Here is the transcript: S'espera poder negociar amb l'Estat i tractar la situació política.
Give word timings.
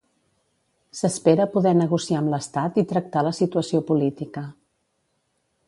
S'espera 1.01 1.45
poder 1.57 1.73
negociar 1.81 2.17
amb 2.21 2.33
l'Estat 2.35 2.81
i 2.83 2.85
tractar 2.93 3.25
la 3.29 3.35
situació 3.41 3.83
política. 3.91 4.45